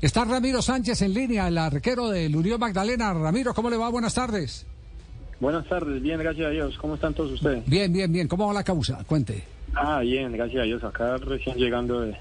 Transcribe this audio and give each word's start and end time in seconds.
Está 0.00 0.24
Ramiro 0.24 0.60
Sánchez 0.60 1.02
en 1.02 1.14
línea, 1.14 1.46
el 1.46 1.56
arquero 1.56 2.08
del 2.08 2.34
Unión 2.34 2.58
Magdalena. 2.58 3.14
Ramiro, 3.14 3.54
¿cómo 3.54 3.70
le 3.70 3.76
va? 3.76 3.88
Buenas 3.88 4.12
tardes. 4.12 4.66
Buenas 5.38 5.64
tardes, 5.68 6.02
bien, 6.02 6.18
gracias 6.18 6.48
a 6.48 6.50
Dios. 6.50 6.76
¿Cómo 6.76 6.96
están 6.96 7.14
todos 7.14 7.30
ustedes? 7.30 7.64
Bien, 7.64 7.92
bien, 7.92 8.12
bien. 8.12 8.26
¿Cómo 8.26 8.48
va 8.48 8.52
la 8.52 8.64
causa? 8.64 9.04
Cuente. 9.04 9.44
Ah, 9.76 10.00
bien, 10.00 10.32
gracias 10.32 10.60
a 10.60 10.64
Dios. 10.64 10.82
Acá 10.82 11.18
recién 11.18 11.56
llegando 11.56 12.00
de, 12.00 12.16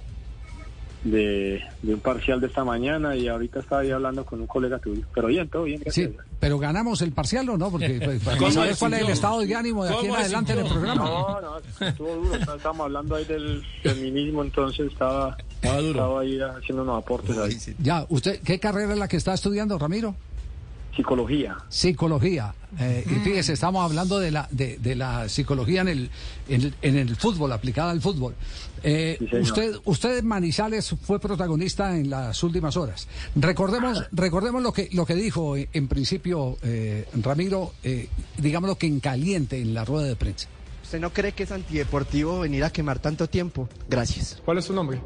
de, 1.04 1.62
un 1.84 2.00
parcial 2.00 2.40
de 2.40 2.48
esta 2.48 2.64
mañana 2.64 3.16
y 3.16 3.28
ahorita 3.28 3.60
estaba 3.60 3.82
ahí 3.82 3.92
hablando 3.92 4.26
con 4.26 4.40
un 4.40 4.48
colega 4.48 4.80
tuyo. 4.80 5.04
Pero 5.14 5.28
bien, 5.28 5.48
todo 5.50 5.64
bien, 5.64 5.82
gracias. 5.82 6.12
Sí, 6.12 6.18
pero 6.40 6.60
ganamos 6.60 7.02
el 7.02 7.12
parcial 7.12 7.50
o 7.50 7.58
no, 7.58 7.70
porque 7.72 8.00
pues, 8.24 8.54
¿sabes 8.54 8.78
cuál 8.78 8.94
es 8.94 9.02
el 9.02 9.10
estado 9.10 9.40
de 9.40 9.56
ánimo 9.56 9.84
de 9.86 9.94
aquí 9.94 10.06
en 10.06 10.16
adelante 10.16 10.54
en 10.54 10.60
el 10.60 10.68
programa? 10.68 11.04
No, 11.04 11.42
no, 11.42 11.88
estuvo 11.88 12.16
duro. 12.16 12.36
Estábamos 12.36 12.86
hablando 12.86 13.16
ahí 13.16 13.26
del 13.26 13.64
feminismo, 13.82 14.44
entonces 14.44 14.92
estaba, 14.92 15.38
estaba 15.80 16.22
ahí 16.22 16.40
haciendo 16.40 16.84
unos 16.84 17.04
aportes 17.04 17.38
ahí. 17.38 17.58
Ya, 17.80 18.06
¿usted 18.10 18.42
qué 18.42 18.60
carrera 18.60 18.94
es 18.94 19.00
la 19.00 19.08
que 19.08 19.18
está 19.18 19.34
estudiando, 19.34 19.78
Ramiro? 19.78 20.16
Psicología. 20.96 21.58
Psicología. 21.70 22.54
Eh, 22.80 23.04
y 23.08 23.16
fíjese, 23.16 23.54
estamos 23.54 23.84
hablando 23.84 24.20
de 24.20 24.30
la, 24.30 24.48
de, 24.52 24.78
de 24.78 24.96
la 24.96 25.28
psicología 25.28 25.82
en 25.82 25.88
el, 25.88 26.12
en, 26.48 26.98
el 26.98 27.16
fútbol, 27.16 27.52
aplicada 27.52 27.90
al 27.90 28.00
fútbol. 28.00 28.36
Eh, 28.84 29.18
usted, 29.42 29.76
usted 29.86 30.20
en 30.20 30.28
Manizales 30.28 30.96
fue 31.02 31.20
protagonista 31.20 31.98
en 31.98 32.12
las 32.12 32.44
últimas 32.44 32.78
horas. 32.78 33.08
Recordemos, 33.36 34.04
recordemos 34.12 34.62
lo 34.62 34.72
que, 34.72 34.90
lo 34.92 35.06
que 35.06 35.16
dijo 35.16 35.56
en 35.58 35.88
principio 35.88 36.58
eh, 36.62 37.08
Ramiro, 37.22 37.74
digámoslo 38.38 38.78
que 38.78 38.88
en 38.88 39.00
caliente 39.00 39.60
en 39.60 39.74
la 39.74 39.86
rueda 39.86 40.08
de 40.08 40.16
prensa. 40.16 40.48
¿Usted 40.94 41.02
no 41.02 41.12
cree 41.12 41.32
que 41.32 41.42
es 41.42 41.52
antideportivo 41.52 42.42
venir 42.42 42.64
a 42.64 42.70
quemar 42.70 43.00
tanto 43.00 43.28
tiempo? 43.28 43.68
Gracias. 43.90 44.40
¿Cuál 44.46 44.60
es 44.60 44.66
su 44.66 44.74
nombre? 44.74 45.02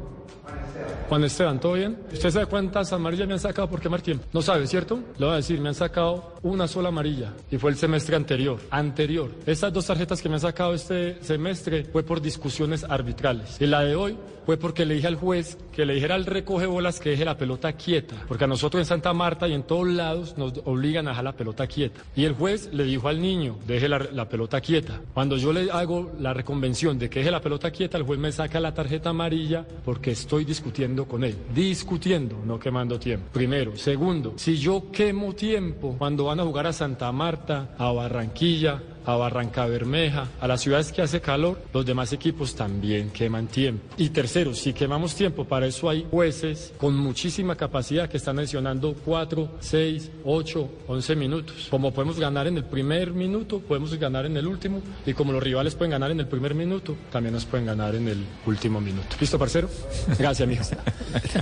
Juan 1.08 1.24
Esteban, 1.24 1.58
¿todo 1.58 1.72
bien? 1.72 1.96
¿Usted 2.12 2.30
sabe 2.30 2.46
cuántas 2.46 2.92
amarillas 2.92 3.26
me 3.26 3.32
han 3.32 3.40
sacado 3.40 3.68
por 3.68 3.80
quemar 3.80 4.02
tiempo? 4.02 4.26
No 4.32 4.42
sabe, 4.42 4.66
¿cierto? 4.66 5.00
Le 5.18 5.24
voy 5.24 5.32
a 5.32 5.36
decir, 5.36 5.58
me 5.58 5.68
han 5.68 5.74
sacado 5.74 6.34
una 6.42 6.68
sola 6.68 6.88
amarilla 6.88 7.32
y 7.50 7.56
fue 7.56 7.70
el 7.70 7.76
semestre 7.76 8.14
anterior. 8.14 8.60
Anterior. 8.70 9.30
Estas 9.46 9.72
dos 9.72 9.86
tarjetas 9.86 10.20
que 10.20 10.28
me 10.28 10.34
han 10.34 10.40
sacado 10.40 10.74
este 10.74 11.22
semestre 11.22 11.84
fue 11.84 12.02
por 12.02 12.20
discusiones 12.20 12.84
arbitrales. 12.84 13.56
Y 13.58 13.66
la 13.66 13.82
de 13.84 13.96
hoy 13.96 14.18
fue 14.44 14.56
porque 14.56 14.86
le 14.86 14.94
dije 14.94 15.06
al 15.06 15.16
juez 15.16 15.58
que 15.72 15.84
le 15.84 15.94
dijera 15.94 16.14
al 16.14 16.24
recoge 16.24 16.66
bolas 16.66 17.00
que 17.00 17.10
deje 17.10 17.24
la 17.24 17.36
pelota 17.36 17.72
quieta. 17.72 18.14
Porque 18.28 18.44
a 18.44 18.46
nosotros 18.46 18.80
en 18.80 18.86
Santa 18.86 19.12
Marta 19.14 19.48
y 19.48 19.54
en 19.54 19.62
todos 19.62 19.88
lados 19.88 20.36
nos 20.36 20.54
obligan 20.64 21.06
a 21.06 21.10
dejar 21.10 21.24
la 21.24 21.32
pelota 21.32 21.66
quieta. 21.66 22.02
Y 22.16 22.24
el 22.24 22.34
juez 22.34 22.70
le 22.72 22.84
dijo 22.84 23.08
al 23.08 23.20
niño, 23.20 23.56
deje 23.66 23.88
la, 23.88 23.98
la 23.98 24.28
pelota 24.28 24.60
quieta. 24.60 25.00
Cuando 25.14 25.36
yo 25.36 25.52
le 25.52 25.70
hago 25.70 26.12
la 26.20 26.34
reconvención 26.34 26.98
de 26.98 27.08
que 27.08 27.20
deje 27.20 27.30
la 27.30 27.40
pelota 27.40 27.70
quieta, 27.70 27.96
el 27.96 28.04
juez 28.04 28.18
me 28.18 28.30
saca 28.32 28.60
la 28.60 28.74
tarjeta 28.74 29.10
amarilla 29.10 29.66
porque 29.84 30.10
estoy 30.10 30.44
discutiendo 30.44 30.67
con 31.06 31.24
él, 31.24 31.36
discutiendo, 31.54 32.38
no 32.44 32.58
quemando 32.58 32.98
tiempo. 32.98 33.28
Primero. 33.32 33.76
Segundo, 33.76 34.34
si 34.36 34.56
yo 34.56 34.90
quemo 34.90 35.34
tiempo 35.34 35.94
cuando 35.98 36.24
van 36.24 36.40
a 36.40 36.44
jugar 36.44 36.66
a 36.66 36.72
Santa 36.72 37.10
Marta, 37.12 37.74
a 37.78 37.92
Barranquilla, 37.92 38.80
a 39.08 39.16
Barranca 39.16 39.64
Bermeja, 39.64 40.28
a 40.38 40.46
las 40.46 40.60
ciudades 40.60 40.92
que 40.92 41.00
hace 41.00 41.22
calor, 41.22 41.58
los 41.72 41.86
demás 41.86 42.12
equipos 42.12 42.54
también 42.54 43.08
queman 43.08 43.46
tiempo. 43.46 43.82
Y 43.96 44.10
tercero, 44.10 44.52
si 44.52 44.74
quemamos 44.74 45.14
tiempo, 45.14 45.46
para 45.46 45.66
eso 45.66 45.88
hay 45.88 46.06
jueces 46.10 46.74
con 46.76 46.94
muchísima 46.94 47.56
capacidad 47.56 48.06
que 48.06 48.18
están 48.18 48.36
mencionando 48.36 48.94
4, 49.06 49.52
6, 49.60 50.10
8, 50.26 50.68
11 50.88 51.16
minutos. 51.16 51.68
Como 51.70 51.90
podemos 51.90 52.20
ganar 52.20 52.48
en 52.48 52.58
el 52.58 52.64
primer 52.64 53.12
minuto, 53.12 53.60
podemos 53.60 53.94
ganar 53.94 54.26
en 54.26 54.36
el 54.36 54.46
último, 54.46 54.82
y 55.06 55.14
como 55.14 55.32
los 55.32 55.42
rivales 55.42 55.74
pueden 55.74 55.92
ganar 55.92 56.10
en 56.10 56.20
el 56.20 56.26
primer 56.26 56.54
minuto, 56.54 56.94
también 57.10 57.32
nos 57.32 57.46
pueden 57.46 57.64
ganar 57.64 57.94
en 57.94 58.08
el 58.08 58.26
último 58.44 58.78
minuto. 58.78 59.16
¿Listo, 59.18 59.38
parcero? 59.38 59.70
Gracias, 60.18 60.46
mijo. 60.46 60.64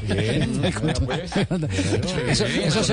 Bien. 0.03 0.63
Eso, 2.29 2.85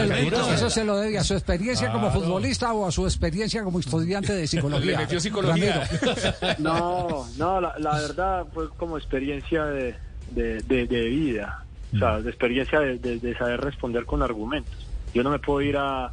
se, 0.71 0.83
lo 0.83 0.97
debe 0.97 1.19
a 1.19 1.23
su 1.23 1.35
experiencia 1.35 1.91
como 1.91 2.09
futbolista 2.09 2.73
o 2.73 2.87
a 2.87 2.91
su 2.91 3.05
experiencia 3.05 3.63
como 3.63 3.80
estudiante 3.80 4.33
de 4.33 4.47
psicología. 4.64 4.92
Le 4.92 4.97
metió 4.97 5.19
psicología. 5.19 5.89
No, 6.60 7.26
no, 7.37 7.61
la, 7.61 7.99
verdad 7.99 8.45
fue 8.54 8.70
como 8.70 8.98
experiencia 8.98 9.65
de, 9.65 9.95
de, 10.33 10.86
vida, 10.86 11.65
o 11.93 11.98
sea, 11.98 12.21
de 12.21 12.30
experiencia 12.30 12.80
de, 12.80 13.36
saber 13.37 13.61
responder 13.61 14.05
con 14.05 14.21
argumentos. 14.21 14.87
Yo 15.14 15.23
no 15.23 15.30
me 15.30 15.39
puedo 15.39 15.61
ir 15.61 15.77
a, 15.77 16.11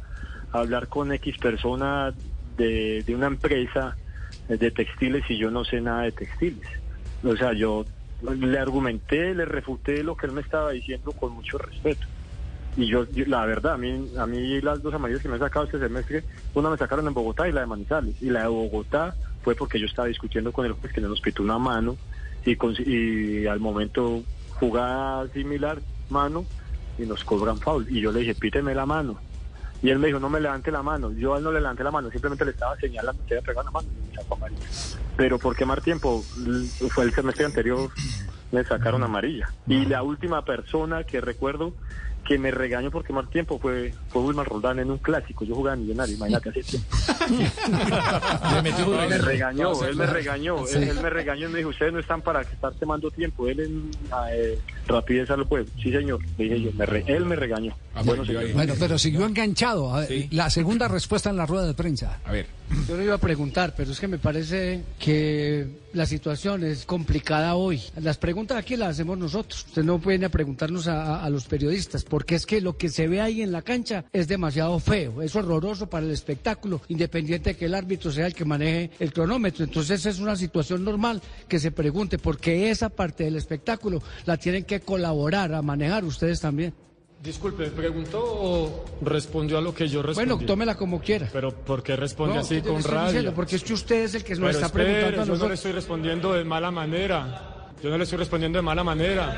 hablar 0.51 0.87
con 0.87 1.11
X 1.13 1.37
persona 1.37 2.13
de, 2.57 3.03
una 3.09 3.27
empresa 3.27 3.95
de 4.47 4.71
textiles 4.71 5.23
si 5.27 5.37
yo 5.37 5.49
no 5.49 5.63
sé 5.63 5.81
nada 5.81 6.03
de 6.03 6.11
textiles. 6.11 6.67
O 7.23 7.35
sea, 7.35 7.53
yo 7.53 7.85
le 8.21 8.59
argumenté, 8.59 9.33
le 9.33 9.45
refuté 9.45 10.03
lo 10.03 10.15
que 10.15 10.27
él 10.27 10.33
me 10.33 10.41
estaba 10.41 10.71
diciendo 10.71 11.11
con 11.11 11.33
mucho 11.33 11.57
respeto. 11.57 12.07
Y 12.77 12.87
yo, 12.87 13.05
la 13.27 13.45
verdad, 13.45 13.73
a 13.73 13.77
mí, 13.77 14.11
a 14.17 14.25
mí 14.25 14.61
las 14.61 14.81
dos 14.81 14.93
amarillas 14.93 15.21
que 15.21 15.27
me 15.27 15.35
han 15.35 15.41
sacado 15.41 15.65
este 15.65 15.79
semestre, 15.79 16.23
una 16.53 16.69
me 16.69 16.77
sacaron 16.77 17.05
en 17.07 17.13
Bogotá 17.13 17.47
y 17.47 17.51
la 17.51 17.61
de 17.61 17.67
Manizales. 17.67 18.15
Y 18.21 18.29
la 18.29 18.43
de 18.43 18.47
Bogotá 18.47 19.15
fue 19.43 19.55
porque 19.55 19.79
yo 19.79 19.85
estaba 19.85 20.07
discutiendo 20.07 20.51
con 20.51 20.65
el 20.65 20.73
juez 20.73 20.93
que 20.93 21.01
nos 21.01 21.19
pitó 21.19 21.43
una 21.43 21.57
mano 21.57 21.97
y, 22.45 22.57
y 22.89 23.45
al 23.47 23.59
momento 23.59 24.23
jugada 24.59 25.27
similar, 25.29 25.79
mano, 26.09 26.45
y 26.97 27.05
nos 27.05 27.23
cobran 27.23 27.57
foul. 27.57 27.87
Y 27.89 28.01
yo 28.01 28.11
le 28.11 28.21
dije, 28.21 28.35
píteme 28.35 28.73
la 28.73 28.85
mano. 28.85 29.19
Y 29.83 29.89
él 29.89 29.97
me 29.97 30.07
dijo, 30.07 30.19
no 30.19 30.29
me 30.29 30.39
levante 30.39 30.71
la 30.71 30.83
mano. 30.83 31.11
Yo 31.11 31.33
a 31.33 31.39
él 31.39 31.43
no 31.43 31.51
le 31.51 31.59
levanté 31.59 31.83
la 31.83 31.91
mano, 31.91 32.11
simplemente 32.11 32.45
le 32.45 32.51
estaba 32.51 32.75
señalando 32.77 33.21
que 33.25 33.33
había 33.33 33.45
pegado 33.45 33.65
la 33.65 33.71
mano 33.71 33.87
y 33.91 34.09
me 34.09 34.15
sacó 34.15 34.35
amarilla. 34.35 34.61
Pero 35.17 35.39
por 35.39 35.55
quemar 35.55 35.81
tiempo, 35.81 36.23
fue 36.89 37.05
el 37.05 37.13
semestre 37.13 37.45
anterior, 37.45 37.89
me 38.51 38.63
sacaron 38.63 39.03
amarilla. 39.03 39.51
Y 39.67 39.85
la 39.85 40.03
última 40.03 40.45
persona 40.45 41.03
que 41.03 41.19
recuerdo 41.19 41.73
que 42.27 42.37
me 42.37 42.51
regañó 42.51 42.91
por 42.91 43.03
quemar 43.03 43.27
tiempo 43.27 43.59
fue, 43.59 43.93
fue 44.09 44.21
Wilmar 44.21 44.47
Roldán 44.47 44.79
en 44.79 44.91
un 44.91 44.97
clásico. 44.97 45.43
Yo 45.45 45.55
jugaba 45.55 45.75
Millonario, 45.75 46.15
imagínate 46.15 46.49
hace 46.49 46.63
tiempo. 46.63 46.95
me 49.09 49.17
regañó, 49.17 49.83
él 49.83 49.95
me 49.95 50.05
regañó, 50.05 50.67
él, 50.67 50.99
me 51.01 51.09
regañó 51.09 51.49
y 51.49 51.51
me 51.51 51.57
dijo, 51.59 51.69
ustedes 51.69 51.93
no 51.93 51.99
están 51.99 52.21
para 52.21 52.41
estar 52.41 52.73
quemando 52.73 53.09
tiempo. 53.11 53.47
Él 53.47 53.59
en 53.59 53.91
eh, 54.33 54.59
rapidez 54.87 55.29
al 55.31 55.43
juego. 55.45 55.67
Sí, 55.81 55.91
señor, 55.91 56.19
dije 56.37 56.61
yo, 56.61 56.69
él 57.07 57.25
me 57.25 57.35
regañó. 57.35 57.75
Ah, 57.95 58.01
bueno, 58.03 58.23
bueno, 58.53 58.73
pero 58.79 58.97
siguió 58.97 59.25
enganchado. 59.25 59.93
La 60.31 60.49
segunda 60.49 60.87
respuesta 60.87 61.29
en 61.29 61.37
la 61.37 61.45
rueda 61.45 61.65
de 61.65 61.73
prensa. 61.73 62.19
A 62.25 62.31
ver. 62.31 62.60
Yo 62.87 62.95
no 62.95 63.03
iba 63.03 63.15
a 63.15 63.19
preguntar, 63.19 63.73
pero 63.75 63.91
es 63.91 63.99
que 63.99 64.07
me 64.07 64.17
parece 64.17 64.83
que 64.97 65.67
la 65.93 66.05
situación 66.05 66.63
es 66.63 66.85
complicada 66.85 67.55
hoy. 67.55 67.81
Las 68.01 68.17
preguntas 68.17 68.57
aquí 68.57 68.75
las 68.75 68.89
hacemos 68.89 69.17
nosotros. 69.17 69.65
Usted 69.67 69.83
no 69.83 69.99
viene 69.99 70.25
a 70.25 70.29
preguntarnos 70.29 70.87
a, 70.87 71.23
a 71.23 71.29
los 71.29 71.45
periodistas 71.45 72.03
porque 72.03 72.35
es 72.35 72.45
que 72.45 72.61
lo 72.61 72.77
que 72.77 72.89
se 72.89 73.07
ve 73.07 73.19
ahí 73.19 73.41
en 73.41 73.51
la 73.51 73.61
cancha 73.61 74.05
es 74.13 74.27
demasiado 74.27 74.79
feo, 74.79 75.21
es 75.21 75.35
horroroso 75.35 75.89
para 75.89 76.05
el 76.05 76.11
espectáculo, 76.11 76.81
independiente 76.87 77.51
de 77.51 77.57
que 77.57 77.65
el 77.65 77.75
árbitro 77.75 78.11
sea 78.11 78.27
el 78.27 78.33
que 78.33 78.45
maneje 78.45 78.91
el 78.99 79.11
cronómetro. 79.13 79.63
Entonces 79.65 80.05
es 80.05 80.19
una 80.19 80.35
situación 80.35 80.83
normal 80.83 81.21
que 81.47 81.59
se 81.59 81.71
pregunte, 81.71 82.17
porque 82.17 82.69
esa 82.69 82.89
parte 82.89 83.25
del 83.25 83.35
espectáculo 83.35 84.01
la 84.25 84.37
tienen 84.37 84.63
que 84.63 84.79
colaborar 84.79 85.53
a 85.53 85.61
manejar 85.61 86.05
ustedes 86.05 86.39
también. 86.39 86.73
Disculpe, 87.23 87.67
¿preguntó 87.67 88.19
o 88.19 88.85
respondió 89.01 89.59
a 89.59 89.61
lo 89.61 89.75
que 89.75 89.87
yo 89.87 90.01
respondí? 90.01 90.31
Bueno, 90.31 90.45
tómela 90.45 90.75
como 90.75 90.99
quiera. 90.99 91.29
Pero 91.31 91.51
¿por 91.51 91.83
qué 91.83 91.95
responde 91.95 92.39
así 92.39 92.61
con 92.61 92.81
rabia? 92.83 93.31
porque 93.31 93.57
es 93.57 93.63
que 93.63 93.73
usted 93.73 94.03
es 94.03 94.15
el 94.15 94.23
que 94.23 94.35
nos 94.35 94.55
está 94.55 94.69
preguntando 94.69 95.07
a 95.07 95.25
nosotros. 95.25 95.37
Yo 95.37 95.43
no 95.43 95.49
le 95.49 95.55
estoy 95.55 95.71
respondiendo 95.71 96.33
de 96.33 96.43
mala 96.43 96.71
manera. 96.71 97.73
Yo 97.83 97.89
no 97.91 97.97
le 97.97 98.05
estoy 98.05 98.17
respondiendo 98.17 98.57
de 98.57 98.63
mala 98.63 98.83
manera. 98.83 99.37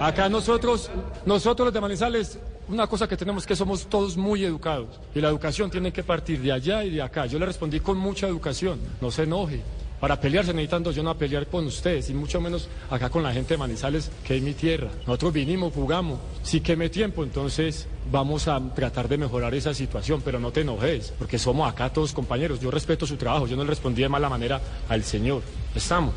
Acá 0.00 0.28
nosotros, 0.28 0.90
nosotros 1.26 1.66
los 1.66 1.74
de 1.74 1.80
Manizales, 1.80 2.38
una 2.68 2.86
cosa 2.86 3.08
que 3.08 3.16
tenemos 3.16 3.44
que 3.44 3.56
somos 3.56 3.86
todos 3.86 4.16
muy 4.16 4.44
educados. 4.44 5.00
Y 5.12 5.20
la 5.20 5.28
educación 5.28 5.70
tiene 5.70 5.92
que 5.92 6.04
partir 6.04 6.40
de 6.40 6.52
allá 6.52 6.84
y 6.84 6.90
de 6.90 7.02
acá. 7.02 7.26
Yo 7.26 7.40
le 7.40 7.46
respondí 7.46 7.80
con 7.80 7.96
mucha 7.96 8.28
educación. 8.28 8.78
No 9.00 9.10
se 9.10 9.24
enoje. 9.24 9.60
Para 10.04 10.20
pelearse 10.20 10.52
necesitando 10.52 10.92
yo 10.92 11.02
no 11.02 11.08
a 11.08 11.16
pelear 11.16 11.46
con 11.46 11.64
ustedes 11.64 12.10
y 12.10 12.12
mucho 12.12 12.38
menos 12.38 12.68
acá 12.90 13.08
con 13.08 13.22
la 13.22 13.32
gente 13.32 13.54
de 13.54 13.56
Manizales, 13.56 14.10
que 14.22 14.36
es 14.36 14.42
mi 14.42 14.52
tierra. 14.52 14.90
Nosotros 15.06 15.32
vinimos, 15.32 15.72
jugamos. 15.72 16.18
Si 16.42 16.60
queme 16.60 16.90
tiempo, 16.90 17.24
entonces 17.24 17.86
vamos 18.12 18.46
a 18.46 18.60
tratar 18.74 19.08
de 19.08 19.16
mejorar 19.16 19.54
esa 19.54 19.72
situación, 19.72 20.20
pero 20.22 20.38
no 20.38 20.52
te 20.52 20.60
enojes, 20.60 21.14
porque 21.18 21.38
somos 21.38 21.72
acá 21.72 21.90
todos 21.90 22.12
compañeros. 22.12 22.60
Yo 22.60 22.70
respeto 22.70 23.06
su 23.06 23.16
trabajo, 23.16 23.46
yo 23.46 23.56
no 23.56 23.64
le 23.64 23.70
respondí 23.70 24.02
de 24.02 24.10
mala 24.10 24.28
manera 24.28 24.60
al 24.90 25.04
señor. 25.04 25.40
Estamos. 25.74 26.12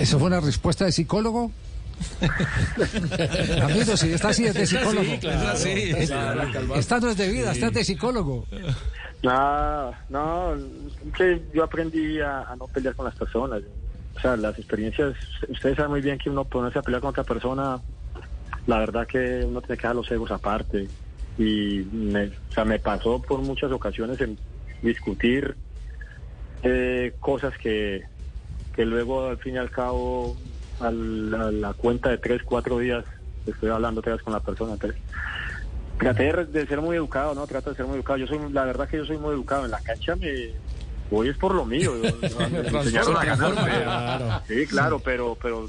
¿Eso 0.00 0.18
fue 0.18 0.26
una 0.26 0.40
respuesta 0.40 0.84
de 0.86 0.90
psicólogo? 0.90 1.52
Amigo, 3.62 3.96
si 3.96 4.12
está 4.12 4.30
así 4.30 4.46
es 4.46 4.54
de 4.54 4.66
psicólogo. 4.66 5.04
Sí, 5.04 5.18
claro, 5.18 5.56
sí. 5.56 5.94
Esta 6.74 6.98
no 6.98 7.10
es 7.10 7.16
de 7.16 7.28
vida, 7.28 7.52
está 7.52 7.70
de 7.70 7.84
psicólogo. 7.84 8.44
No, 9.22 9.94
no, 10.08 10.56
que 11.16 11.42
yo 11.52 11.64
aprendí 11.64 12.20
a, 12.20 12.46
no 12.58 12.66
pelear 12.68 12.94
con 12.94 13.04
las 13.04 13.14
personas. 13.14 13.62
O 14.16 14.20
sea, 14.20 14.36
las 14.36 14.58
experiencias, 14.58 15.14
ustedes 15.48 15.76
saben 15.76 15.90
muy 15.90 16.00
bien 16.00 16.18
que 16.18 16.30
uno 16.30 16.44
ponerse 16.44 16.78
a 16.78 16.82
pelear 16.82 17.00
con 17.00 17.10
otra 17.10 17.24
persona, 17.24 17.80
la 18.66 18.78
verdad 18.78 19.06
que 19.06 19.44
uno 19.44 19.60
tiene 19.60 19.76
que 19.76 19.82
dejar 19.82 19.96
los 19.96 20.10
egos 20.10 20.30
aparte. 20.30 20.88
Y 21.38 21.86
me, 21.92 22.26
o 22.26 22.52
sea, 22.52 22.64
me 22.64 22.78
pasó 22.78 23.20
por 23.20 23.40
muchas 23.40 23.70
ocasiones 23.72 24.20
en 24.20 24.38
discutir 24.82 25.56
eh, 26.62 27.14
cosas 27.20 27.56
que 27.58 28.04
que 28.74 28.84
luego 28.84 29.26
al 29.26 29.38
fin 29.38 29.54
y 29.54 29.58
al 29.58 29.70
cabo 29.70 30.36
a 30.80 30.90
la, 30.90 31.72
cuenta 31.74 32.08
de 32.08 32.18
tres, 32.18 32.42
cuatro 32.44 32.78
días 32.78 33.04
estoy 33.46 33.70
hablando 33.70 34.00
otra 34.00 34.14
vez 34.14 34.22
con 34.22 34.32
la 34.32 34.40
persona. 34.40 34.72
Entonces, 34.72 34.98
traté 36.00 36.32
de 36.46 36.66
ser 36.66 36.80
muy 36.80 36.96
educado, 36.96 37.34
¿no? 37.34 37.46
Trato 37.46 37.70
de 37.70 37.76
ser 37.76 37.86
muy 37.86 37.96
educado. 37.96 38.18
Yo 38.18 38.26
soy, 38.26 38.38
la 38.52 38.64
verdad 38.64 38.88
que 38.88 38.96
yo 38.96 39.04
soy 39.04 39.18
muy 39.18 39.34
educado. 39.34 39.64
En 39.66 39.70
la 39.70 39.80
cancha 39.80 40.16
me 40.16 40.50
voy 41.10 41.28
es 41.28 41.36
por 41.36 41.54
lo 41.54 41.64
mío. 41.64 41.92
Sí, 44.48 44.66
claro, 44.66 44.98
pero, 44.98 45.36
pero 45.40 45.68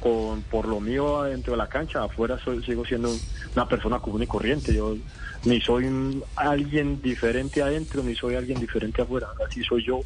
con, 0.00 0.42
por 0.42 0.66
lo 0.66 0.80
mío 0.80 1.24
dentro 1.24 1.52
de 1.52 1.58
la 1.58 1.68
cancha, 1.68 2.04
afuera 2.04 2.38
sigo 2.64 2.84
siendo 2.84 3.10
una 3.54 3.68
persona 3.68 3.98
común 3.98 4.22
y 4.22 4.26
corriente. 4.26 4.74
Yo 4.74 4.96
ni 5.44 5.60
soy 5.60 6.22
alguien 6.36 7.02
diferente 7.02 7.62
adentro, 7.62 8.02
ni 8.02 8.14
soy 8.14 8.36
alguien 8.36 8.60
diferente 8.60 9.02
afuera. 9.02 9.28
Así 9.46 9.62
soy 9.64 9.84
yo, 9.84 10.00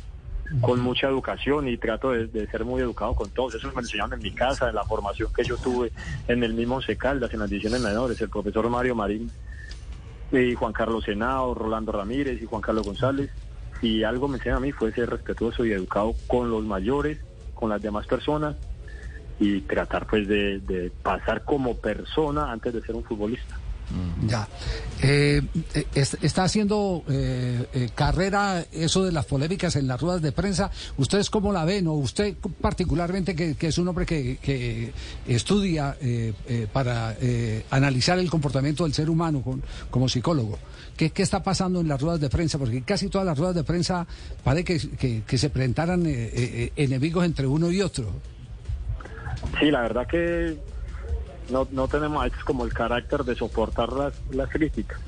con 0.60 0.80
mucha 0.80 1.08
educación 1.08 1.68
y 1.68 1.76
trato 1.76 2.10
de, 2.10 2.46
ser 2.46 2.64
muy 2.64 2.80
educado 2.82 3.14
con 3.14 3.30
todos. 3.30 3.54
Eso 3.54 3.70
me 3.74 3.82
enseñaron 3.82 4.14
en 4.14 4.20
mi 4.20 4.32
casa, 4.32 4.68
en 4.68 4.74
la 4.74 4.84
formación 4.84 5.32
que 5.32 5.44
yo 5.44 5.56
tuve 5.56 5.92
en 6.28 6.42
el 6.42 6.54
mismo 6.54 6.80
Secaldas, 6.80 7.32
en 7.32 7.40
las 7.40 7.50
divisiones 7.50 7.80
menores, 7.80 8.20
el 8.20 8.28
profesor 8.28 8.68
Mario 8.68 8.94
Marín 8.94 9.30
y 10.32 10.54
Juan 10.54 10.72
Carlos 10.72 11.04
Senado, 11.04 11.54
Rolando 11.54 11.92
Ramírez 11.92 12.40
y 12.40 12.46
Juan 12.46 12.62
Carlos 12.62 12.86
González. 12.86 13.30
Y 13.82 14.04
algo 14.04 14.28
me 14.28 14.38
enseña 14.38 14.56
a 14.56 14.60
mí 14.60 14.72
fue 14.72 14.92
ser 14.92 15.10
respetuoso 15.10 15.64
y 15.64 15.72
educado 15.72 16.14
con 16.26 16.50
los 16.50 16.64
mayores, 16.64 17.18
con 17.54 17.70
las 17.70 17.82
demás 17.82 18.06
personas 18.06 18.56
y 19.38 19.60
tratar 19.62 20.06
pues 20.06 20.26
de 20.26 20.90
pasar 21.02 21.44
como 21.44 21.76
persona 21.76 22.50
antes 22.50 22.72
de 22.72 22.80
ser 22.80 22.94
un 22.94 23.04
futbolista. 23.04 23.58
Ya. 24.26 24.48
Eh, 25.02 25.42
eh 25.74 25.86
está 25.94 26.44
haciendo 26.44 27.04
eh, 27.08 27.66
eh, 27.72 27.88
carrera 27.94 28.64
eso 28.72 29.04
de 29.04 29.12
las 29.12 29.26
polémicas 29.26 29.76
en 29.76 29.86
las 29.86 30.00
ruedas 30.00 30.22
de 30.22 30.32
prensa. 30.32 30.70
¿Ustedes 30.96 31.30
cómo 31.30 31.52
la 31.52 31.64
ven? 31.64 31.86
O 31.86 31.92
usted 31.94 32.34
particularmente, 32.60 33.34
que, 33.34 33.54
es 33.60 33.78
un 33.78 33.88
hombre 33.88 34.06
que, 34.06 34.38
que 34.38 34.92
estudia 35.26 35.96
para 36.72 37.16
analizar 37.70 38.18
el 38.18 38.30
comportamiento 38.30 38.84
del 38.84 38.94
ser 38.94 39.08
humano 39.10 39.42
con, 39.42 39.62
como 39.90 40.08
psicólogo. 40.08 40.58
¿Qué, 40.96 41.10
¿Qué, 41.10 41.22
está 41.22 41.42
pasando 41.42 41.80
en 41.80 41.88
las 41.88 42.00
ruedas 42.00 42.20
de 42.20 42.30
prensa? 42.30 42.58
Porque 42.58 42.82
casi 42.82 43.08
todas 43.08 43.26
las 43.26 43.38
ruedas 43.38 43.54
de 43.54 43.64
prensa 43.64 44.06
parece 44.42 44.64
que, 44.96 45.22
que 45.22 45.38
se 45.38 45.50
presentaran 45.50 46.02
enemigos 46.06 47.24
entre 47.24 47.46
uno 47.46 47.70
y 47.70 47.82
otro. 47.82 48.12
Sí, 49.60 49.70
la 49.70 49.82
verdad 49.82 50.06
que 50.06 50.58
no, 51.50 51.66
no 51.70 51.88
tenemos 51.88 52.24
a 52.24 52.30
como 52.44 52.64
el 52.64 52.72
carácter 52.72 53.24
de 53.24 53.34
soportar 53.34 53.92
las, 53.92 54.14
las 54.30 54.48
críticas. 54.48 55.00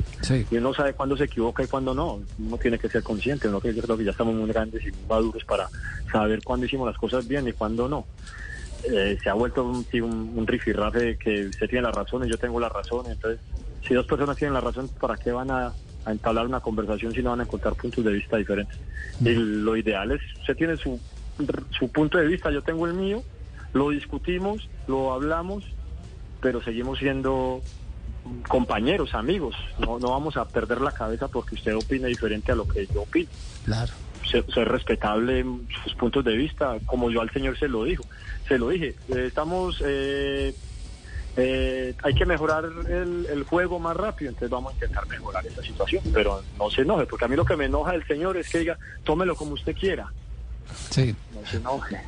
Y 0.50 0.56
uno 0.56 0.74
sabe 0.74 0.94
cuándo 0.94 1.16
se 1.16 1.24
equivoca 1.24 1.62
y 1.62 1.66
cuándo 1.66 1.94
no. 1.94 2.20
Uno 2.38 2.58
tiene 2.58 2.78
que 2.78 2.88
ser 2.88 3.02
consciente, 3.02 3.48
uno 3.48 3.60
que 3.60 3.74
yo 3.74 3.82
creo 3.82 3.96
que 3.96 4.04
ya 4.04 4.10
estamos 4.12 4.34
muy 4.34 4.48
grandes 4.48 4.82
y 4.82 4.92
muy 4.92 5.06
maduros 5.08 5.44
para 5.44 5.68
saber 6.10 6.42
cuándo 6.42 6.66
hicimos 6.66 6.86
las 6.86 6.96
cosas 6.96 7.26
bien 7.26 7.48
y 7.48 7.52
cuándo 7.52 7.88
no. 7.88 8.06
Eh, 8.84 9.18
se 9.22 9.28
ha 9.28 9.34
vuelto 9.34 9.64
un, 9.64 9.86
un, 9.92 10.32
un 10.36 10.46
rifirrafe 10.46 11.18
que 11.18 11.46
usted 11.46 11.68
tiene 11.68 11.82
la 11.82 11.92
razón 11.92 12.24
y 12.26 12.30
yo 12.30 12.38
tengo 12.38 12.60
la 12.60 12.68
razón. 12.68 13.06
Entonces, 13.10 13.40
si 13.86 13.94
dos 13.94 14.06
personas 14.06 14.36
tienen 14.36 14.54
la 14.54 14.60
razón, 14.60 14.88
¿para 15.00 15.16
qué 15.16 15.32
van 15.32 15.50
a, 15.50 15.72
entablar 16.06 16.46
una 16.46 16.60
conversación 16.60 17.12
si 17.12 17.22
no 17.22 17.30
van 17.30 17.40
a 17.40 17.42
encontrar 17.42 17.74
puntos 17.74 18.04
de 18.04 18.12
vista 18.12 18.36
diferentes? 18.36 18.78
Y 19.20 19.34
lo 19.34 19.76
ideal 19.76 20.12
es, 20.12 20.20
usted 20.40 20.56
tiene 20.56 20.76
su, 20.76 20.98
su 21.70 21.90
punto 21.90 22.18
de 22.18 22.26
vista, 22.26 22.50
yo 22.50 22.62
tengo 22.62 22.86
el 22.86 22.94
mío, 22.94 23.22
lo 23.74 23.90
discutimos, 23.90 24.68
lo 24.86 25.12
hablamos 25.12 25.64
pero 26.40 26.62
seguimos 26.62 26.98
siendo 26.98 27.62
compañeros, 28.48 29.14
amigos. 29.14 29.54
No, 29.78 29.98
no 29.98 30.10
vamos 30.10 30.36
a 30.36 30.46
perder 30.46 30.80
la 30.80 30.92
cabeza 30.92 31.28
porque 31.28 31.54
usted 31.54 31.74
opine 31.76 32.08
diferente 32.08 32.52
a 32.52 32.54
lo 32.54 32.66
que 32.66 32.86
yo 32.86 33.02
opino. 33.02 33.28
Claro. 33.64 33.92
Ser, 34.30 34.68
respetable 34.68 35.38
en 35.38 35.66
sus 35.82 35.94
puntos 35.94 36.22
de 36.24 36.36
vista, 36.36 36.76
como 36.84 37.10
yo 37.10 37.22
al 37.22 37.30
señor 37.30 37.58
se 37.58 37.68
lo 37.68 37.84
dijo. 37.84 38.04
Se 38.46 38.58
lo 38.58 38.68
dije. 38.68 38.94
Eh, 39.08 39.24
estamos. 39.26 39.82
Eh, 39.84 40.54
eh, 41.36 41.94
hay 42.02 42.14
que 42.14 42.26
mejorar 42.26 42.64
el, 42.64 43.26
el, 43.30 43.44
juego 43.44 43.78
más 43.78 43.96
rápido, 43.96 44.30
entonces 44.30 44.50
vamos 44.50 44.72
a 44.72 44.74
intentar 44.74 45.06
mejorar 45.06 45.46
esa 45.46 45.62
situación, 45.62 46.02
pero 46.12 46.42
no 46.58 46.68
se 46.68 46.82
enoje, 46.82 47.06
porque 47.06 47.26
a 47.26 47.28
mí 47.28 47.36
lo 47.36 47.44
que 47.44 47.54
me 47.54 47.66
enoja 47.66 47.92
del 47.92 48.04
señor 48.08 48.36
es 48.36 48.48
que 48.48 48.58
diga, 48.58 48.76
tómelo 49.04 49.36
como 49.36 49.52
usted 49.52 49.76
quiera. 49.76 50.12
Sí. 50.90 51.14
No 51.34 51.50
se 51.50 51.56
enoje. 51.56 52.00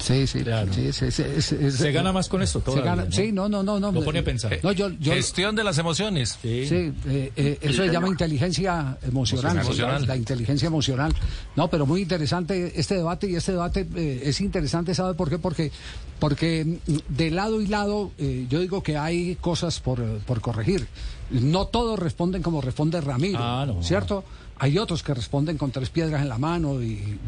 Sí, 0.00 0.26
sí, 0.26 0.42
claro. 0.42 0.72
Sí, 0.72 0.92
sí, 0.92 1.10
se 1.10 1.92
gana 1.92 2.12
más 2.12 2.28
con 2.28 2.42
esto. 2.42 2.62
Se 2.66 2.80
gana, 2.80 3.06
Sí, 3.10 3.30
no, 3.32 3.48
no, 3.48 3.62
no, 3.62 3.78
no. 3.78 3.92
Lo 3.92 4.04
pone 4.04 4.20
a 4.20 4.24
pensar. 4.24 4.58
No, 4.62 4.72
yo, 4.72 4.90
yo, 4.90 5.12
Gestión 5.12 5.54
de 5.54 5.64
las 5.64 5.78
emociones. 5.78 6.38
Sí, 6.42 6.66
sí 6.66 6.92
eh, 7.06 7.32
eh, 7.36 7.58
eso 7.60 7.84
se 7.84 7.92
llama 7.92 8.08
inteligencia 8.08 8.98
emocional, 9.02 9.58
emocional. 9.58 10.06
La 10.06 10.16
inteligencia 10.16 10.66
emocional. 10.66 11.14
No, 11.54 11.68
pero 11.68 11.86
muy 11.86 12.02
interesante 12.02 12.72
este 12.78 12.96
debate 12.96 13.30
y 13.30 13.36
este 13.36 13.52
debate 13.52 13.86
eh, 13.94 14.22
es 14.24 14.40
interesante, 14.40 14.94
¿sabe 14.94 15.14
por 15.14 15.30
qué? 15.30 15.38
Porque, 15.38 15.70
porque 16.18 16.78
de 17.08 17.30
lado 17.30 17.60
y 17.60 17.66
lado 17.66 18.10
yo 18.48 18.60
digo 18.60 18.82
que 18.82 18.96
hay 18.96 19.36
cosas 19.36 19.80
por, 19.80 20.02
por 20.20 20.40
corregir. 20.40 20.86
No 21.30 21.66
todos 21.66 21.98
responden 21.98 22.42
como 22.42 22.60
responde 22.60 23.00
Ramiro, 23.00 23.38
ah, 23.40 23.66
¿cierto? 23.82 24.24
Hay 24.58 24.78
otros 24.78 25.02
que 25.02 25.12
responden 25.12 25.58
con 25.58 25.70
tres 25.70 25.90
piedras 25.90 26.22
en 26.22 26.28
la 26.28 26.38
mano 26.38 26.82
y, 26.82 27.18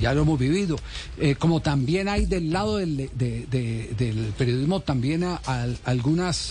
ya 0.00 0.14
lo 0.14 0.22
hemos 0.22 0.38
vivido. 0.38 0.76
Eh, 1.18 1.34
como 1.34 1.60
también 1.60 2.08
hay 2.08 2.24
del 2.26 2.50
lado 2.50 2.78
del, 2.78 3.10
del 3.16 4.32
periodismo 4.36 4.80
también 4.80 5.26
algunas 5.84 6.50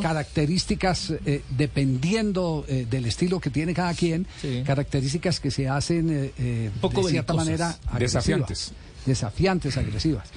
características, 0.00 1.12
eh, 1.24 1.42
dependiendo 1.50 2.64
eh, 2.66 2.86
del 2.88 3.04
estilo 3.04 3.38
que 3.38 3.50
tiene 3.50 3.74
cada 3.74 3.92
quien, 3.94 4.26
características 4.64 5.40
que 5.40 5.50
se 5.50 5.68
hacen 5.68 6.08
de 6.08 6.70
cierta 7.08 7.34
manera 7.34 7.76
desafiantes 7.98 8.72
desafiantes, 9.04 9.76
agresivas. 9.76 10.28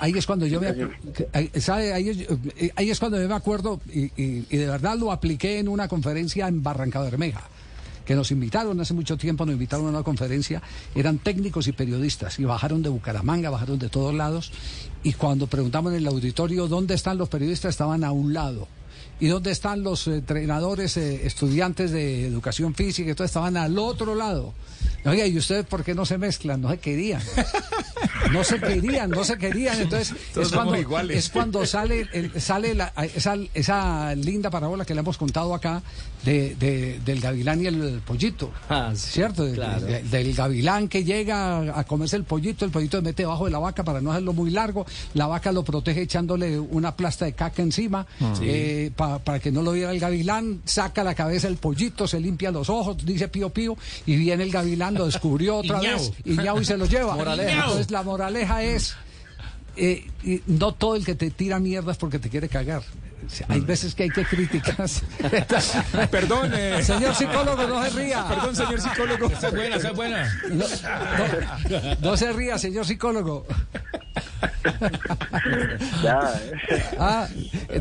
ahí 0.00 0.12
es 0.16 0.26
cuando 0.26 0.44
yo 0.44 0.60
me, 0.60 0.74
¿sabe? 1.60 1.92
Ahí, 1.92 2.26
ahí, 2.74 2.90
es 2.90 2.98
cuando 2.98 3.22
yo 3.22 3.28
me 3.28 3.34
acuerdo 3.34 3.80
y, 3.86 4.10
y, 4.16 4.40
de 4.56 4.66
verdad 4.66 4.98
lo 4.98 5.12
apliqué 5.12 5.60
en 5.60 5.68
una 5.68 5.86
conferencia 5.86 6.48
en 6.48 6.60
Barranca 6.60 7.00
Bermeja 7.02 7.48
que 8.10 8.16
nos 8.16 8.32
invitaron 8.32 8.80
hace 8.80 8.92
mucho 8.92 9.16
tiempo, 9.16 9.46
nos 9.46 9.52
invitaron 9.52 9.86
a 9.86 9.90
una 9.90 10.02
conferencia, 10.02 10.60
eran 10.96 11.18
técnicos 11.18 11.68
y 11.68 11.72
periodistas 11.72 12.40
y 12.40 12.44
bajaron 12.44 12.82
de 12.82 12.88
Bucaramanga, 12.88 13.50
bajaron 13.50 13.78
de 13.78 13.88
todos 13.88 14.12
lados 14.12 14.50
y 15.04 15.12
cuando 15.12 15.46
preguntamos 15.46 15.92
en 15.92 15.98
el 15.98 16.08
auditorio 16.08 16.66
dónde 16.66 16.94
están 16.94 17.18
los 17.18 17.28
periodistas 17.28 17.70
estaban 17.70 18.02
a 18.02 18.10
un 18.10 18.34
lado. 18.34 18.66
¿Y 19.20 19.28
dónde 19.28 19.52
están 19.52 19.84
los 19.84 20.08
entrenadores, 20.08 20.96
eh, 20.96 21.24
estudiantes 21.24 21.92
de 21.92 22.26
educación 22.26 22.74
física? 22.74 23.10
Entonces 23.10 23.30
estaban 23.30 23.56
al 23.56 23.78
otro 23.78 24.16
lado. 24.16 24.54
Oiga, 25.04 25.24
¿y 25.28 25.38
ustedes 25.38 25.64
por 25.64 25.84
qué 25.84 25.94
no 25.94 26.04
se 26.04 26.18
mezclan? 26.18 26.60
No 26.62 26.68
se 26.68 26.78
querían. 26.78 27.22
No 28.32 28.44
se 28.44 28.60
querían, 28.60 29.10
no 29.10 29.24
se 29.24 29.38
querían. 29.38 29.80
Entonces, 29.80 30.14
es 30.36 30.52
cuando, 30.52 30.74
es 31.10 31.28
cuando 31.30 31.66
sale, 31.66 32.08
sale 32.38 32.74
la, 32.74 32.92
esa, 33.14 33.36
esa, 33.54 34.14
linda 34.14 34.50
parábola 34.50 34.84
que 34.84 34.94
le 34.94 35.00
hemos 35.00 35.16
contado 35.16 35.54
acá 35.54 35.82
de, 36.24 37.00
del 37.04 37.20
gavilán 37.20 37.62
y 37.62 37.66
el 37.66 38.02
pollito. 38.04 38.52
Ah, 38.68 38.92
¿Cierto? 38.94 39.44
del 39.44 40.34
gavilán 40.34 40.88
que 40.88 41.04
llega 41.04 41.78
a 41.78 41.84
comerse 41.84 42.16
el 42.16 42.24
pollito, 42.24 42.64
el 42.64 42.70
pollito 42.70 42.98
se 42.98 43.02
mete 43.02 43.22
debajo 43.22 43.44
de 43.46 43.50
la 43.50 43.58
vaca 43.58 43.84
para 43.84 44.00
no 44.00 44.10
hacerlo 44.10 44.32
muy 44.32 44.50
largo. 44.50 44.86
La 45.14 45.26
vaca 45.26 45.52
lo 45.52 45.64
protege 45.64 46.02
echándole 46.02 46.58
una 46.58 46.96
plasta 46.96 47.24
de 47.24 47.32
caca 47.32 47.62
encima 47.62 48.06
ah. 48.20 48.34
eh, 48.42 48.90
para 48.96 49.38
que 49.38 49.50
no 49.50 49.62
lo 49.62 49.72
viera 49.72 49.90
el 49.92 50.00
gavilán. 50.00 50.60
Saca 50.64 51.04
la 51.04 51.14
cabeza 51.14 51.48
el 51.48 51.56
pollito, 51.56 52.06
se 52.06 52.20
limpia 52.20 52.50
los 52.50 52.68
ojos, 52.68 53.04
dice 53.04 53.28
pío 53.28 53.50
pío 53.50 53.76
y 54.06 54.16
viene 54.16 54.44
el 54.44 54.50
gavilán 54.50 54.94
lo 54.94 55.06
descubrió 55.06 55.56
otra 55.58 55.80
vez 55.80 56.12
y 56.24 56.40
y 56.40 56.64
se 56.64 56.76
lo 56.76 56.86
lleva. 56.86 57.16
Entonces 57.38 57.90
la 57.90 58.02
moraleja 58.10 58.64
es, 58.64 58.96
eh, 59.76 60.10
no 60.46 60.72
todo 60.72 60.96
el 60.96 61.04
que 61.04 61.14
te 61.14 61.30
tira 61.30 61.60
mierda 61.60 61.92
es 61.92 61.98
porque 61.98 62.18
te 62.18 62.28
quiere 62.28 62.48
cagar. 62.48 62.82
Hay 63.48 63.60
veces 63.60 63.94
que 63.94 64.04
hay 64.04 64.10
que 64.10 64.24
criticar. 64.24 64.88
Perdón, 66.10 66.50
eh. 66.54 66.82
señor 66.82 67.14
psicólogo, 67.14 67.66
no 67.68 67.84
se 67.84 67.90
ría. 67.90 68.26
Perdón, 68.26 68.56
señor 68.56 68.80
psicólogo. 68.80 69.26
Esa 69.26 69.48
es 69.48 69.54
buena, 69.54 69.76
esa 69.76 69.88
es 69.90 69.96
buena. 69.96 70.40
no 72.00 72.16
se 72.16 72.32
ría, 72.32 72.58
señor 72.58 72.86
psicólogo. 72.86 73.46
Ah, 76.98 77.28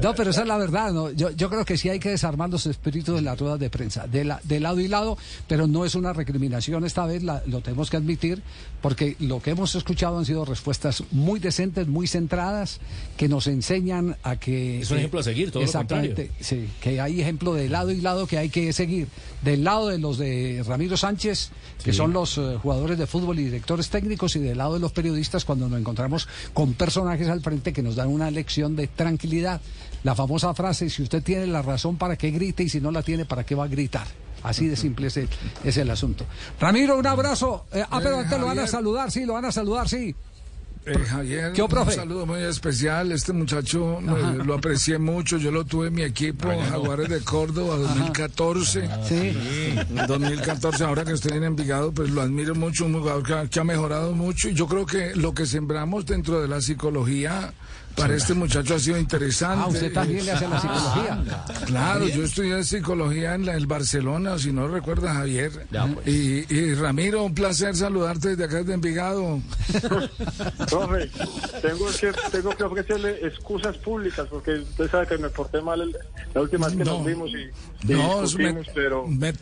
no, 0.01 0.15
pero 0.15 0.31
esa 0.31 0.41
es 0.41 0.47
la 0.47 0.57
verdad. 0.57 0.91
¿no? 0.91 1.11
Yo, 1.11 1.31
yo 1.31 1.49
creo 1.49 1.65
que 1.65 1.77
sí 1.77 1.89
hay 1.89 1.99
que 1.99 2.09
desarmar 2.09 2.49
los 2.49 2.65
espíritus 2.65 3.15
de 3.15 3.21
las 3.21 3.39
ruedas 3.39 3.59
de 3.59 3.69
prensa, 3.69 4.07
de, 4.07 4.23
la, 4.23 4.39
de 4.43 4.59
lado 4.59 4.79
y 4.79 4.87
lado, 4.87 5.17
pero 5.47 5.67
no 5.67 5.85
es 5.85 5.95
una 5.95 6.13
recriminación 6.13 6.85
esta 6.85 7.05
vez, 7.05 7.23
lo 7.23 7.61
tenemos 7.61 7.89
que 7.89 7.97
admitir, 7.97 8.41
porque 8.81 9.15
lo 9.19 9.41
que 9.41 9.51
hemos 9.51 9.75
escuchado 9.75 10.17
han 10.17 10.25
sido 10.25 10.45
respuestas 10.45 11.03
muy 11.11 11.39
decentes, 11.39 11.87
muy 11.87 12.07
centradas, 12.07 12.79
que 13.17 13.27
nos 13.27 13.47
enseñan 13.47 14.15
a 14.23 14.37
que... 14.37 14.81
Es 14.81 14.91
un 14.91 14.97
ejemplo 14.99 15.19
a 15.19 15.23
seguir, 15.23 15.51
todo 15.51 15.63
lo 15.63 15.71
contrario. 15.71 16.15
Sí, 16.39 16.69
que 16.81 17.01
hay 17.01 17.21
ejemplo 17.21 17.53
de 17.53 17.69
lado 17.69 17.91
y 17.91 18.01
lado 18.01 18.27
que 18.27 18.37
hay 18.37 18.49
que 18.49 18.71
seguir. 18.73 19.07
Del 19.41 19.63
lado 19.63 19.87
de 19.87 19.97
los 19.97 20.17
de 20.17 20.63
Ramiro 20.67 20.97
Sánchez, 20.97 21.51
que 21.83 21.93
son 21.93 22.13
los 22.13 22.37
eh, 22.37 22.57
jugadores 22.61 22.97
de 22.97 23.07
fútbol 23.07 23.39
y 23.39 23.45
directores 23.45 23.89
técnicos, 23.89 24.35
y 24.35 24.39
del 24.39 24.57
lado 24.57 24.73
de 24.73 24.79
los 24.79 24.91
periodistas 24.91 25.45
cuando 25.45 25.69
nos 25.69 25.79
encontramos 25.79 26.18
con 26.53 26.73
personajes 26.73 27.27
al 27.29 27.41
frente 27.41 27.73
que 27.73 27.81
nos 27.81 27.95
dan 27.95 28.09
una 28.09 28.31
lección 28.31 28.75
de 28.75 28.87
tranquilidad. 28.87 29.61
La 30.03 30.15
famosa 30.15 30.53
frase, 30.53 30.89
si 30.89 31.03
usted 31.03 31.21
tiene 31.21 31.47
la 31.47 31.61
razón, 31.61 31.97
¿para 31.97 32.15
qué 32.15 32.31
grite? 32.31 32.63
Y 32.63 32.69
si 32.69 32.79
no 32.79 32.91
la 32.91 33.03
tiene, 33.03 33.25
¿para 33.25 33.43
qué 33.43 33.55
va 33.55 33.65
a 33.65 33.67
gritar? 33.67 34.07
Así 34.43 34.67
de 34.67 34.75
simple 34.75 35.07
es 35.07 35.17
el, 35.17 35.29
es 35.63 35.77
el 35.77 35.89
asunto. 35.89 36.25
Ramiro, 36.59 36.97
un 36.97 37.05
abrazo. 37.05 37.65
Eh, 37.73 37.83
ah, 37.89 37.99
pero 38.01 38.23
te 38.29 38.37
lo 38.37 38.45
van 38.45 38.59
a 38.59 38.67
saludar, 38.67 39.11
sí, 39.11 39.25
lo 39.25 39.33
van 39.33 39.45
a 39.45 39.51
saludar, 39.51 39.89
sí. 39.89 40.15
Eh, 40.89 41.05
Javier, 41.05 41.53
¿Qué, 41.53 41.63
profe? 41.65 41.91
un 41.91 41.95
saludo 41.95 42.25
muy 42.25 42.41
especial. 42.41 43.11
Este 43.11 43.31
muchacho 43.31 43.99
eh, 43.99 44.43
lo 44.43 44.55
aprecié 44.55 44.97
mucho. 44.97 45.37
Yo 45.37 45.51
lo 45.51 45.63
tuve 45.63 45.87
en 45.87 45.93
mi 45.93 46.01
equipo, 46.01 46.49
Jaguares 46.69 47.09
de 47.09 47.21
Córdoba, 47.21 47.75
2014. 47.77 48.89
Sí. 49.07 49.35
2014, 50.07 50.83
ahora 50.83 51.05
que 51.05 51.13
estoy 51.13 51.37
en 51.37 51.43
Envigado, 51.43 51.91
pues 51.91 52.09
lo 52.09 52.21
admiro 52.21 52.55
mucho, 52.55 52.85
un 52.85 52.93
jugador 52.93 53.23
que 53.23 53.33
ha, 53.33 53.47
que 53.47 53.59
ha 53.59 53.63
mejorado 53.63 54.13
mucho. 54.13 54.49
Y 54.49 54.53
yo 54.53 54.67
creo 54.67 54.85
que 54.85 55.15
lo 55.15 55.33
que 55.33 55.45
sembramos 55.45 56.05
dentro 56.05 56.41
de 56.41 56.47
la 56.47 56.61
psicología 56.61 57.53
para 57.95 58.15
este 58.15 58.33
muchacho 58.33 58.75
ha 58.75 58.79
sido 58.79 58.97
interesante. 58.97 59.63
Ah, 59.65 59.67
usted 59.67 59.91
también 59.93 60.25
le 60.25 60.31
hace 60.31 60.47
la 60.47 60.59
psicología. 60.61 61.23
Claro, 61.65 62.07
yo 62.07 62.23
estudié 62.23 62.63
psicología 62.63 63.35
en 63.35 63.45
la- 63.45 63.53
el 63.55 63.67
Barcelona, 63.67 64.37
si 64.39 64.51
no 64.51 64.67
recuerda 64.67 65.13
Javier. 65.13 65.51
pues. 65.69 66.07
y, 66.07 66.45
y 66.53 66.73
Ramiro, 66.75 67.23
un 67.23 67.33
placer 67.35 67.75
saludarte 67.75 68.29
desde 68.29 68.45
acá 68.45 68.63
de 68.63 68.73
Envigado. 68.73 69.39
Profe, 70.69 71.09
tengo 71.61 71.85
que, 71.99 72.11
tengo 72.31 72.49
que 72.55 72.63
ofrecerle 72.63 73.25
excusas 73.27 73.77
públicas 73.77 74.27
porque 74.29 74.51
usted 74.59 74.89
sabe 74.89 75.07
que 75.07 75.17
me 75.17 75.29
porté 75.29 75.61
mal 75.61 75.81
el- 75.81 75.95
la 76.33 76.41
última 76.41 76.67
vez 76.67 76.77
que 76.77 76.83
No. 76.85 76.97
nos 76.97 77.05
vimos 77.05 77.29
y, 77.31 77.91
y 77.91 77.95
No, 77.95 78.21
discutimos, 78.21 78.67
me- 78.67 78.73
pero... 78.73 79.07
me- 79.07 79.33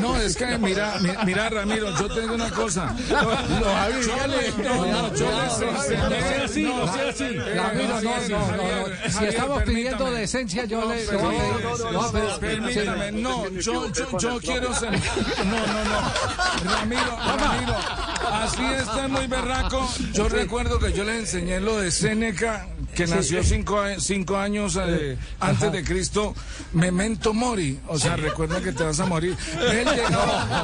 no, 0.00 0.16
es 0.16 0.36
que 0.36 0.58
mira, 0.58 0.98
mi- 1.00 1.10
mira, 1.26 1.48
Ramiro, 1.50 1.94
yo 1.98 2.08
tengo 2.08 2.34
una 2.34 2.50
cosa. 2.50 2.94
Yo 3.08 4.26
le- 4.26 4.52
no, 4.64 4.86
no, 4.86 5.14
yo 5.14 5.26
les 5.30 5.60
enseñé- 5.60 6.68
no, 6.68 6.84
eh, 6.84 7.54
Ramiro, 7.54 8.00
no, 8.00 8.56
no, 8.56 9.10
Si 9.10 9.24
estamos 9.26 9.62
pidiendo 9.64 10.10
decencia, 10.10 10.64
yo 10.64 10.88
le. 10.88 11.04
Le 11.04 11.12
le 11.12 12.38
Permítame, 12.40 13.12
no, 13.12 13.48
yo, 13.50 13.90
yo, 13.92 14.18
yo 14.18 14.40
quiero 14.40 14.74
ser. 14.74 14.92
No, 14.92 15.66
no, 15.66 15.84
no. 15.84 16.72
Ramiro, 16.74 17.16
Ramiro, 17.38 17.76
así 18.32 18.62
está 18.78 19.08
muy 19.08 19.26
berraco. 19.26 19.88
Yo 20.12 20.28
recuerdo 20.28 20.78
que 20.78 20.92
yo 20.92 21.04
le 21.04 21.18
enseñé 21.18 21.60
lo 21.60 21.78
de 21.78 21.90
Séneca, 21.90 22.66
que 22.94 23.06
nació 23.06 23.42
cinco, 23.42 23.80
cinco 23.98 24.36
años 24.36 24.78
eh, 24.82 25.16
antes 25.40 25.72
de 25.72 25.84
Cristo, 25.84 26.34
Memento 26.72 27.32
Mori. 27.34 27.80
O 27.88 27.98
sea, 27.98 28.16
recuerda 28.16 28.60
que 28.60 28.72
te 28.72 28.84
vas 28.84 29.00
a 29.00 29.06
morir. 29.06 29.36
Él 29.72 29.86
llegaba 29.94 30.62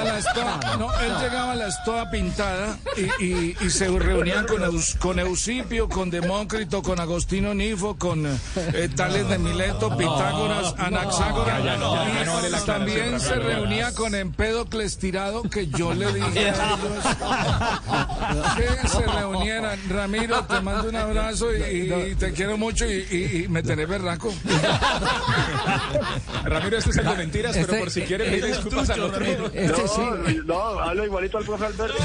a 0.00 0.04
la 0.04 0.18
estoa, 0.18 0.60
no, 0.78 0.92
él 1.00 1.12
llegaba 1.20 1.52
a 1.52 1.56
la 1.56 1.68
estoa 1.68 2.10
pintada 2.10 2.78
y, 2.96 3.24
y- 3.24 3.56
y 3.60 3.70
se 3.70 3.88
reunían 3.88 4.46
con, 4.46 4.62
Eus- 4.62 4.96
con 4.98 5.18
Eusipio, 5.18 5.88
con 5.88 6.10
Demócrito, 6.10 6.82
con 6.82 7.00
Agostino 7.00 7.54
Nifo, 7.54 7.96
con 7.96 8.26
eh, 8.26 8.88
Tales 8.94 9.28
de 9.28 9.38
Mileto, 9.38 9.96
Pitágoras, 9.96 10.74
Anaxágoras. 10.78 11.64
Ya, 11.64 11.76
ya 11.76 12.48
ya 12.48 12.48
y 12.48 12.66
también 12.66 13.20
se 13.20 13.34
reunía 13.34 13.92
con 13.94 14.14
Empédocles 14.14 14.98
Tirado, 14.98 15.42
que 15.42 15.66
yo 15.68 15.92
le 15.94 16.12
dije 16.12 16.50
a 16.50 16.76
que 18.82 18.88
se 18.88 19.06
reunieran. 19.06 19.78
Ramiro, 19.88 20.44
te 20.44 20.60
mando 20.60 20.88
un 20.88 20.96
abrazo 20.96 21.46
y, 21.54 21.92
y 22.10 22.14
te 22.14 22.32
quiero 22.32 22.56
mucho 22.58 22.84
y, 22.86 23.06
y- 23.10 23.42
y 23.44 23.48
me 23.48 23.62
tenés 23.62 23.88
berraco. 23.88 24.32
Ramiro, 26.44 26.78
este 26.78 26.90
es 26.90 26.96
el 26.96 27.06
de 27.06 27.16
mentiras, 27.16 27.52
pero 27.54 27.66
Este- 27.66 27.78
por 27.78 27.90
si 27.90 28.02
quiere 28.02 28.24
pedir 28.24 28.46
disculpas 28.46 28.90
al 28.90 29.00
otro. 29.00 29.24
Este 29.52 29.88
sí. 29.88 30.00
No, 30.44 30.74
no, 30.74 30.78
hablo 30.80 31.04
igualito 31.04 31.38
al 31.38 31.44
profe 31.44 31.66
Alberto. 31.66 32.02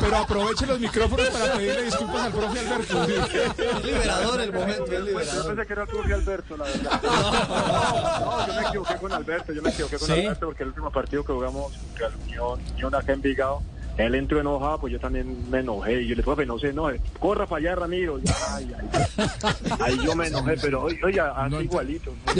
Pero 0.00 0.16
aproveche 0.16 0.66
los 0.66 0.80
micrófonos 0.80 1.28
para 1.28 1.52
pedirle 1.54 1.82
disculpas 1.84 2.22
al 2.22 2.32
profe 2.32 2.58
Alberto. 2.60 3.06
liberador 3.84 4.40
el 4.40 4.52
momento, 4.52 4.84
es 4.84 4.90
Yo 4.90 5.00
liberador. 5.04 5.46
pensé 5.48 5.66
que 5.66 5.72
era 5.72 5.82
el 5.82 5.88
profe 5.88 6.14
Alberto, 6.14 6.56
la 6.56 6.64
verdad. 6.64 7.00
No, 8.20 8.46
yo 8.46 8.54
me 8.54 8.68
equivoqué 8.68 8.96
con 8.96 9.12
Alberto, 9.12 9.52
yo 9.52 9.62
me 9.62 9.70
equivoqué 9.70 9.98
con 9.98 10.10
Alberto 10.10 10.46
porque 10.46 10.62
el 10.62 10.68
último 10.70 10.90
partido 10.90 11.24
que 11.24 11.32
jugamos 11.32 11.72
contra 11.76 12.06
el 12.08 12.14
Unión, 12.16 12.60
Unión 12.74 12.94
acá 12.94 13.12
en 13.12 13.20
Vigado, 13.22 13.62
él 14.00 14.14
entró 14.14 14.40
enojado, 14.40 14.80
pues 14.80 14.92
yo 14.92 15.00
también 15.00 15.50
me 15.50 15.60
enojé. 15.60 16.02
Y 16.02 16.08
yo 16.08 16.10
le 16.10 16.16
dije, 16.16 16.22
profe, 16.22 16.44
no 16.46 16.58
se 16.58 16.68
enoje, 16.68 17.00
corra 17.18 17.46
para 17.46 17.60
allá, 17.60 17.74
Ramiro. 17.76 18.18
Y, 18.18 18.22
ay, 18.50 18.72
ay, 18.78 18.88
ahí 19.80 19.98
yo 20.04 20.14
me 20.14 20.28
enojé, 20.28 20.56
pero 20.60 20.82
oye, 20.82 21.00
oye 21.04 21.20
así 21.20 21.56
igualito. 21.56 22.12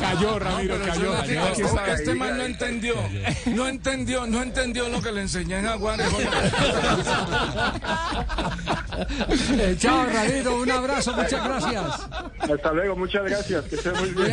Cayó, 0.00 0.38
Ramiro, 0.38 0.76
cayó. 0.84 1.16
Aquí 1.16 1.62
está. 1.62 1.92
este 1.92 2.14
man 2.14 2.36
no 2.36 2.44
entendió, 2.44 2.94
no 3.46 3.66
entendió, 3.68 4.26
no 4.26 4.42
entendió 4.42 4.88
lo 4.88 5.00
que 5.00 5.12
le 5.12 5.22
enseñé 5.22 5.58
en 5.58 5.66
Jaguares. 5.66 6.06
Eh, 8.98 9.76
chao, 9.78 10.06
Ramiro, 10.06 10.56
un 10.60 10.70
abrazo, 10.70 11.12
muchas 11.14 11.44
gracias. 11.44 11.84
Hasta 12.38 12.72
luego, 12.72 12.96
muchas 12.96 13.24
gracias, 13.24 13.64
que 13.64 13.76
esté 13.76 13.92
muy 13.92 14.10
bien. 14.10 14.30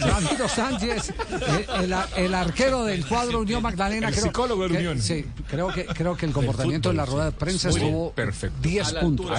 Ramiro 0.00 0.48
Sánchez, 0.48 1.10
eh, 1.10 1.66
el, 1.82 1.94
el 2.16 2.34
arquero 2.34 2.84
del 2.84 3.06
cuadro 3.06 3.40
Unión 3.40 3.62
Magdalena. 3.62 4.08
El 4.08 4.14
creo 4.14 4.26
psicólogo 4.26 4.62
de 4.64 4.68
que- 4.70 4.76
Unión. 4.78 5.00
Sí, 5.00 5.26
creo 5.48 5.68
que, 5.68 5.84
creo 5.86 6.16
que 6.16 6.26
el 6.26 6.32
comportamiento 6.32 6.90
en 6.90 6.96
la 6.96 7.04
rueda 7.06 7.26
de 7.26 7.32
prensa 7.32 7.68
estuvo 7.70 8.12
perfecto. 8.12 8.56
10 8.62 8.92
puntos. 8.94 9.30